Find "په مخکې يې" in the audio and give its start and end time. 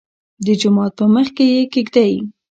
0.99-1.61